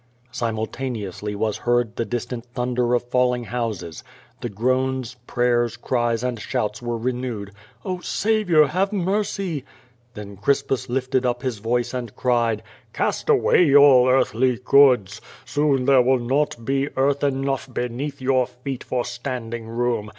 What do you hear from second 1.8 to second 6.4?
the distant thunder of falling houses. The groans, prayers, cries and